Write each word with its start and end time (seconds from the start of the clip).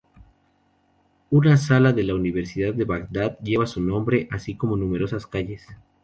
Una 1.29 1.57
sala 1.57 1.93
de 1.93 2.01
la 2.03 2.15
Universidad 2.15 2.73
de 2.73 2.85
Bagdad 2.85 3.37
lleva 3.37 3.67
su 3.67 3.79
nombre, 3.81 4.27
así 4.31 4.55
como 4.57 4.75
numerosas 4.75 5.27
calles. 5.27 5.67